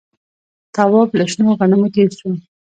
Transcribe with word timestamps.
تواب 0.75 1.09
له 1.19 1.25
شنو 1.31 1.51
غنمو 1.59 1.87
تېر 1.95 2.09
شو. 2.19 2.29